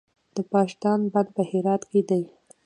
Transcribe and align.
د 0.35 0.37
پاشدان 0.51 0.99
بند 1.13 1.29
په 1.35 1.41
هرات 1.49 1.81
کې 1.89 2.01
دی 2.09 2.23